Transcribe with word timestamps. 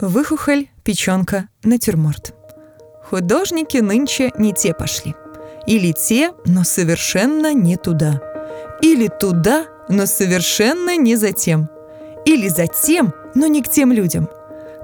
Выхухоль, 0.00 0.68
печенка, 0.82 1.48
натюрморт. 1.62 2.34
Художники 3.10 3.76
нынче 3.78 4.32
не 4.38 4.54
те 4.54 4.72
пошли. 4.72 5.14
Или 5.66 5.92
те, 5.92 6.32
но 6.46 6.64
совершенно 6.64 7.52
не 7.52 7.76
туда. 7.76 8.22
Или 8.80 9.08
туда, 9.08 9.66
но 9.90 10.06
совершенно 10.06 10.96
не 10.96 11.16
за 11.16 11.32
тем. 11.32 11.68
Или 12.24 12.48
за 12.48 12.66
тем, 12.66 13.12
но 13.34 13.46
не 13.46 13.62
к 13.62 13.68
тем 13.68 13.92
людям. 13.92 14.26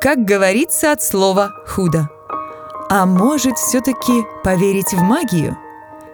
Как 0.00 0.24
говорится 0.24 0.92
от 0.92 1.02
слова 1.02 1.50
«худо». 1.66 2.08
А 2.88 3.04
может, 3.04 3.58
все-таки 3.58 4.22
поверить 4.44 4.92
в 4.92 5.02
магию? 5.02 5.56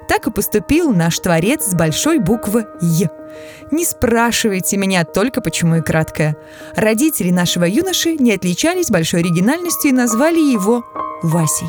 Так 0.09 0.27
и 0.27 0.31
поступил 0.31 0.93
наш 0.93 1.19
творец 1.19 1.65
с 1.65 1.75
большой 1.75 2.19
буквы 2.19 2.67
«Й». 2.81 3.09
Не 3.71 3.85
спрашивайте 3.85 4.77
меня 4.77 5.05
только 5.05 5.41
почему 5.41 5.77
и 5.77 5.83
краткое. 5.83 6.37
Родители 6.77 7.31
нашего 7.31 7.65
юноши 7.65 8.17
не 8.17 8.33
отличались 8.33 8.91
большой 8.91 9.21
оригинальностью 9.21 9.91
и 9.91 9.95
назвали 9.95 10.39
его 10.39 10.85
Васей. 11.23 11.69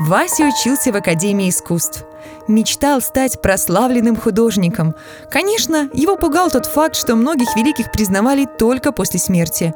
Вася 0.00 0.44
учился 0.44 0.92
в 0.92 0.96
Академии 0.96 1.48
искусств. 1.48 2.04
Мечтал 2.48 3.00
стать 3.00 3.40
прославленным 3.40 4.16
художником. 4.16 4.94
Конечно, 5.30 5.88
его 5.92 6.16
пугал 6.16 6.50
тот 6.50 6.66
факт, 6.66 6.96
что 6.96 7.14
многих 7.14 7.54
великих 7.56 7.92
признавали 7.92 8.46
только 8.58 8.92
после 8.92 9.20
смерти. 9.20 9.74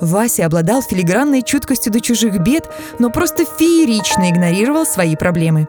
Вася 0.00 0.46
обладал 0.46 0.82
филигранной 0.82 1.42
чуткостью 1.42 1.92
до 1.92 2.00
чужих 2.00 2.38
бед, 2.38 2.70
но 2.98 3.10
просто 3.10 3.44
феерично 3.44 4.30
игнорировал 4.30 4.86
свои 4.86 5.16
проблемы. 5.16 5.68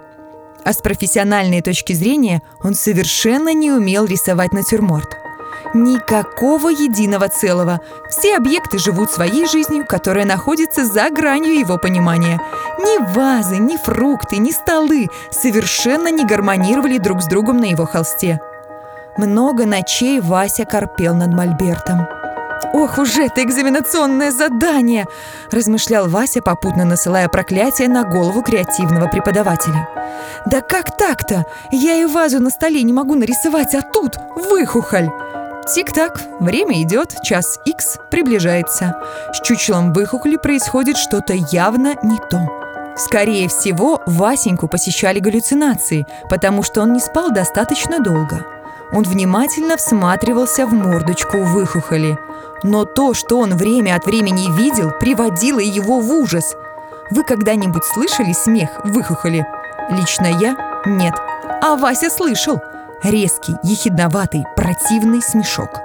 А 0.66 0.74
с 0.74 0.78
профессиональной 0.78 1.62
точки 1.62 1.94
зрения 1.94 2.42
он 2.62 2.74
совершенно 2.74 3.54
не 3.54 3.72
умел 3.72 4.06
рисовать 4.06 4.52
натюрморт– 4.52 5.18
Никакого 5.74 6.70
единого 6.70 7.28
целого. 7.28 7.82
Все 8.10 8.38
объекты 8.38 8.78
живут 8.78 9.12
своей 9.12 9.46
жизнью, 9.46 9.86
которая 9.86 10.26
находится 10.26 10.86
за 10.86 11.10
гранью 11.10 11.60
его 11.60 11.78
понимания. 11.78 12.40
Ни 12.80 13.14
вазы, 13.14 13.58
ни 13.58 13.76
фрукты, 13.76 14.38
ни 14.38 14.52
столы 14.52 15.10
совершенно 15.32 16.10
не 16.12 16.24
гармонировали 16.26 16.98
друг 16.98 17.22
с 17.22 17.26
другом 17.26 17.58
на 17.58 17.66
его 17.66 17.86
холсте. 17.86 18.40
Много 19.18 19.66
ночей 19.66 20.22
Вася 20.22 20.64
корпел 20.64 21.14
над 21.14 21.34
мольбертом. 21.34 22.08
«Ох 22.74 22.98
уж 22.98 23.18
это 23.18 23.44
экзаменационное 23.44 24.32
задание!»– 24.32 25.06
размышлял 25.52 26.08
Вася, 26.08 26.42
попутно 26.42 26.86
насылая 26.86 27.30
проклятие 27.30 27.88
на 27.88 28.04
голову 28.04 28.42
креативного 28.42 29.08
преподавателя. 29.08 29.90
«Да 30.46 30.62
как 30.62 30.98
так-то? 30.98 31.46
Я 31.72 31.96
и 31.96 32.06
вазу 32.06 32.40
на 32.40 32.50
столе 32.50 32.84
не 32.84 32.94
могу 32.94 33.16
нарисовать, 33.16 33.76
а 33.76 33.82
тут 33.82 34.18
выхухоль!» 34.36 35.10
Тик-так, 35.74 36.22
время 36.40 36.82
идет, 36.84 37.16
час 37.24 37.60
X 37.66 37.98
приближается. 38.12 39.02
С 39.34 39.42
чучелом 39.42 39.94
выхухоли 39.94 40.38
происходит 40.38 40.96
что-то 40.96 41.34
явно 41.34 41.96
не 42.04 42.20
то. 42.30 42.94
Скорее 42.98 43.50
всего, 43.50 44.02
Васеньку 44.06 44.68
посещали 44.68 45.20
галлюцинации, 45.20 46.06
потому 46.30 46.62
что 46.62 46.82
он 46.82 46.94
не 46.94 47.00
спал 47.00 47.32
достаточно 47.32 48.00
долго. 48.00 48.55
Он 48.96 49.04
внимательно 49.04 49.76
всматривался 49.76 50.66
в 50.66 50.74
мордочку 50.74 51.40
выхухоли. 51.40 52.18
Но 52.64 52.86
то, 52.86 53.14
что 53.14 53.40
он 53.40 53.58
время 53.58 53.98
от 53.98 54.06
времени 54.06 54.50
видел, 54.58 54.92
приводило 54.92 55.60
его 55.60 56.00
в 56.00 56.10
ужас. 56.14 56.56
Вы 57.12 57.26
когда-нибудь 57.26 57.84
слышали 57.84 58.32
смех 58.32 58.70
выхухоли? 58.86 59.46
Лично 59.90 60.28
я– 60.28 60.56
нет. 60.86 61.14
А 61.62 61.76
Вася 61.76 62.10
слышал– 62.10 62.62
резкий, 63.04 63.56
ехидноватый, 63.64 64.46
противный 64.56 65.22
смешок. 65.22 65.82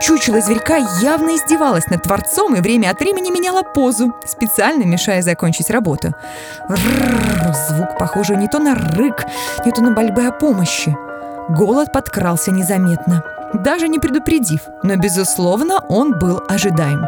Чучело 0.00 0.40
зверька 0.40 0.78
явно 1.02 1.36
издевалось 1.36 1.88
над 1.88 2.04
Творцом 2.04 2.54
и 2.54 2.60
время 2.62 2.88
от 2.90 3.00
времени 3.00 3.30
меняло 3.30 3.62
позу, 3.62 4.14
специально 4.24 4.84
мешая 4.84 5.20
закончить 5.20 5.68
работу. 5.68 6.14
Рррр, 6.70 7.54
звук 7.68 7.98
похожий 7.98 8.38
не 8.38 8.48
то 8.48 8.58
на 8.58 8.74
рык, 8.74 9.26
не 9.66 9.72
то 9.72 9.82
на 9.82 9.90
мольбы 9.90 10.24
о 10.24 10.32
помощи. 10.32 10.96
Голод 11.48 11.92
подкрался 11.92 12.52
незаметно, 12.52 13.24
даже 13.54 13.88
не 13.88 13.98
предупредив, 13.98 14.60
но, 14.82 14.96
безусловно, 14.96 15.80
он 15.88 16.18
был 16.18 16.42
ожидаем. 16.48 17.06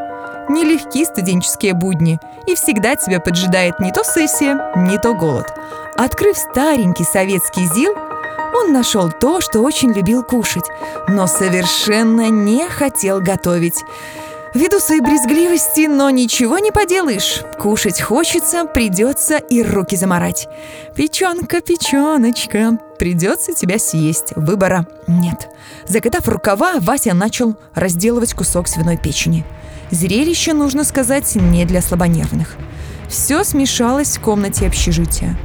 Нелегки 0.49 1.05
студенческие 1.05 1.75
будни, 1.75 2.19
и 2.47 2.55
всегда 2.55 2.97
тебя 2.97 3.21
поджидает 3.21 3.79
не 3.79 3.93
то 3.93 4.03
сессия, 4.03 4.73
не 4.77 4.99
то 4.99 5.15
голод. 5.15 5.47
Открыв 5.97 6.37
старенький 6.37 7.05
советский 7.05 7.67
ЗИЛ, 7.67 7.95
он 8.55 8.73
нашел 8.73 9.11
то, 9.11 9.41
что 9.41 9.61
очень 9.61 9.93
любил 9.93 10.23
кушать, 10.23 10.69
но 11.09 11.27
совершенно 11.27 12.29
не 12.29 12.69
хотел 12.69 13.21
готовить. 13.21 13.85
Ввиду 14.55 14.81
своей 14.81 15.01
брезгливости, 15.01 15.87
но 15.87 16.11
ничего 16.11 16.59
не 16.59 16.71
поделаешь. 16.71 17.43
Кушать 17.59 18.03
хочется, 18.03 18.67
придется 18.67 19.39
и 19.39 19.63
руки 19.63 19.97
заморать. 19.97 20.47
Печенка, 20.95 21.63
печеночка, 21.63 22.79
придется 22.99 23.55
тебя 23.55 23.79
съесть. 23.79 24.35
Выбора 24.37 24.87
нет. 25.07 25.49
Закатав 25.87 26.29
рукава, 26.29 26.75
Вася 26.81 27.15
начал 27.15 27.57
разделывать 27.75 28.35
кусок 28.35 28.69
свиной 28.69 28.99
печени. 28.99 29.47
Зрелище, 29.91 30.53
нужно 30.53 30.85
сказать, 30.85 31.35
не 31.35 31.65
для 31.65 31.81
слабонервных. 31.81 32.57
Все 33.09 33.45
смешалось 33.45 34.19
в 34.19 34.21
комнате 34.21 34.67
общежития. 34.67 35.39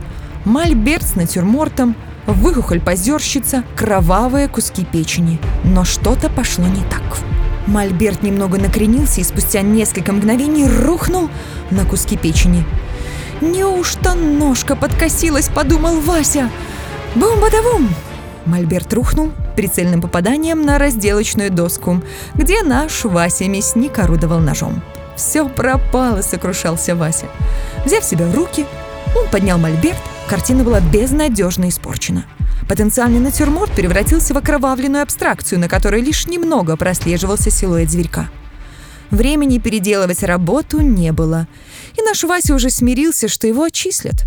Мольберт 0.43 1.03
с 1.03 1.15
натюрмортом, 1.15 1.95
выхухоль 2.25 2.81
позерщица, 2.81 3.63
кровавые 3.77 4.49
куски 4.49 4.83
печени. 4.83 5.39
Но 5.63 5.85
что-то 5.85 6.29
пошло 6.29 6.65
не 6.65 6.83
так. 6.89 7.36
Мольберт 7.67 8.23
немного 8.23 8.57
накренился 8.57 9.21
и 9.21 9.23
спустя 9.23 9.61
несколько 9.61 10.13
мгновений 10.13 10.67
рухнул 10.67 11.29
на 11.69 11.85
куски 11.85 12.17
печени. 12.17 12.65
«Неужто 13.41 14.15
ножка 14.15 14.75
подкосилась?»– 14.75 15.49
подумал 15.53 15.99
Вася. 15.99 16.49
«Бум-бадавум!» 17.15 17.89
Мольберт 18.45 18.93
рухнул 18.93 19.31
прицельным 19.55 20.01
попаданием 20.01 20.63
на 20.63 20.79
разделочную 20.79 21.51
доску, 21.51 22.01
где 22.33 22.63
наш 22.63 23.03
Вася-мясник 23.03 23.99
орудовал 23.99 24.39
ножом. 24.39 24.81
«Все 25.15 25.47
пропало!»– 25.47 26.21
сокрушался 26.23 26.95
Вася. 26.95 27.27
Взяв 27.85 28.03
себя 28.03 28.25
в 28.25 28.35
руки, 28.35 28.65
он 29.15 29.27
поднял 29.29 29.57
мольберт– 29.57 29.97
Картина 30.27 30.65
была 30.65 30.81
безнадежно 30.81 31.69
испорчена. 31.69 32.25
Потенциальный 32.67 33.19
натюрморт 33.19 33.71
превратился 33.71 34.33
в 34.33 34.37
окровавленную 34.37 35.03
абстракцию, 35.03 35.59
на 35.59 35.69
которой 35.69 36.01
лишь 36.01 36.27
немного 36.27 36.75
прослеживался 36.75 37.49
силуэт 37.49 37.89
зверька. 37.89 38.29
Времени 39.09 39.57
переделывать 39.57 40.23
работу 40.23 40.81
не 40.81 41.13
было, 41.13 41.47
и 41.97 42.01
наш 42.01 42.23
Вася 42.23 42.53
уже 42.53 42.69
смирился, 42.69 43.29
что 43.29 43.47
его 43.47 43.63
отчислят. 43.63 44.25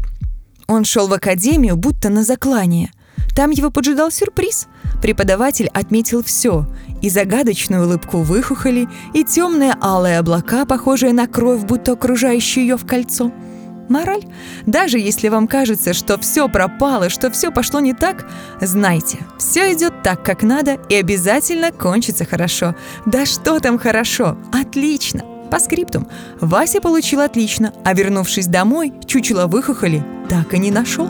Он 0.67 0.85
шел 0.85 1.07
в 1.09 1.13
академию, 1.13 1.77
будто 1.77 2.09
на 2.09 2.25
заклание. 2.25 2.91
Там 3.37 3.51
его 3.51 3.71
поджидал 3.71 4.11
сюрприз. 4.11 4.69
Преподаватель 5.03 5.69
отметил 5.73 6.23
все— 6.23 6.67
и 7.03 7.09
загадочную 7.09 7.87
улыбку 7.87 8.19
выхухоли, 8.19 8.89
и 9.15 9.25
темные 9.25 9.75
алые 9.81 10.19
облака, 10.19 10.67
похожие 10.67 11.13
на 11.13 11.27
кровь, 11.27 11.63
будто 11.63 11.93
окружающие 11.93 12.67
ее 12.67 12.77
в 12.77 12.87
кольцо— 12.87 13.33
Мораль? 13.91 14.25
Даже 14.65 14.99
если 14.99 15.29
вам 15.29 15.47
кажется, 15.47 15.93
что 15.93 16.19
все 16.19 16.49
пропало, 16.49 17.11
что 17.11 17.31
все 17.31 17.51
пошло 17.51 17.81
не 17.81 17.93
так, 17.93 18.27
знайте, 18.61 19.19
все 19.39 19.73
идет 19.75 20.03
так, 20.03 20.23
как 20.23 20.43
надо, 20.43 20.79
и 20.89 20.95
обязательно 20.95 21.73
кончится 21.73 22.25
хорошо. 22.25 22.75
Да 23.05 23.27
что 23.27 23.61
там 23.61 23.79
хорошо? 23.79 24.39
Отлично! 24.53 25.25
По 25.51 25.59
скриптум. 25.59 26.07
Вася 26.41 26.81
получил 26.81 27.21
отлично, 27.21 27.73
а 27.85 27.93
вернувшись 27.93 28.47
домой, 28.47 28.93
чучело 29.07 29.49
выхухоли 29.49 30.05
так 30.31 30.55
и 30.55 30.59
не 30.61 30.71
нашел. 30.71 31.09